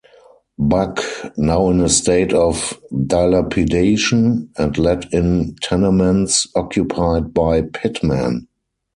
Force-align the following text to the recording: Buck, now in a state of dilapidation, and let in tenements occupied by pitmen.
Buck, 0.57 1.01
now 1.37 1.69
in 1.69 1.79
a 1.79 1.87
state 1.87 2.33
of 2.33 2.81
dilapidation, 3.05 4.49
and 4.57 4.75
let 4.79 5.13
in 5.13 5.55
tenements 5.61 6.47
occupied 6.55 7.35
by 7.35 7.61
pitmen. 7.61 8.47